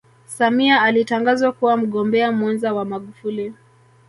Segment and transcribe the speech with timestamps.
[0.25, 3.53] samia alitangazwa kuwa mgombea mwenza wa magufuli